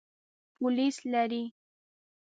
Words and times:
پولیس 0.57 0.97
لري. 1.11 1.43